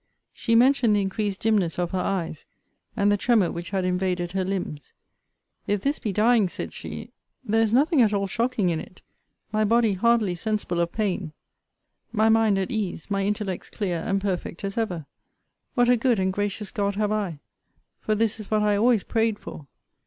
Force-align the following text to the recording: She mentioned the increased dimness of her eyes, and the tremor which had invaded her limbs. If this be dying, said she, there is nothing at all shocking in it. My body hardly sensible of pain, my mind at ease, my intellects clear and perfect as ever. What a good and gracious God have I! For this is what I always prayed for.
She 0.33 0.55
mentioned 0.55 0.95
the 0.95 1.01
increased 1.01 1.41
dimness 1.41 1.77
of 1.77 1.91
her 1.91 1.99
eyes, 1.99 2.47
and 2.97 3.11
the 3.11 3.17
tremor 3.17 3.51
which 3.51 3.69
had 3.69 3.85
invaded 3.85 4.31
her 4.31 4.43
limbs. 4.43 4.93
If 5.67 5.81
this 5.81 5.99
be 5.99 6.11
dying, 6.11 6.49
said 6.49 6.73
she, 6.73 7.11
there 7.45 7.61
is 7.61 7.71
nothing 7.71 8.01
at 8.01 8.11
all 8.11 8.25
shocking 8.25 8.71
in 8.71 8.79
it. 8.79 9.03
My 9.51 9.63
body 9.63 9.93
hardly 9.93 10.33
sensible 10.33 10.79
of 10.79 10.91
pain, 10.91 11.33
my 12.11 12.29
mind 12.29 12.57
at 12.57 12.71
ease, 12.71 13.11
my 13.11 13.23
intellects 13.23 13.69
clear 13.69 13.99
and 13.99 14.19
perfect 14.19 14.63
as 14.63 14.75
ever. 14.75 15.05
What 15.75 15.87
a 15.87 15.97
good 15.97 16.17
and 16.17 16.33
gracious 16.33 16.71
God 16.71 16.95
have 16.95 17.11
I! 17.11 17.37
For 17.99 18.15
this 18.15 18.39
is 18.39 18.49
what 18.49 18.63
I 18.63 18.75
always 18.77 19.03
prayed 19.03 19.37
for. 19.37 19.67